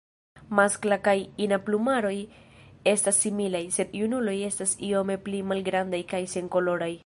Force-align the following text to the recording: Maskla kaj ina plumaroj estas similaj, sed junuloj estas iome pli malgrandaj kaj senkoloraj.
Maskla 0.59 0.95
kaj 1.07 1.13
ina 1.47 1.59
plumaroj 1.67 2.15
estas 2.93 3.21
similaj, 3.27 3.63
sed 3.77 3.95
junuloj 4.03 4.37
estas 4.49 4.75
iome 4.91 5.21
pli 5.27 5.45
malgrandaj 5.53 6.03
kaj 6.15 6.23
senkoloraj. 6.37 6.93